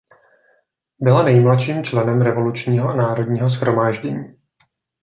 [0.99, 4.25] Byla nejmladším členem Revolučního národního shromáždění.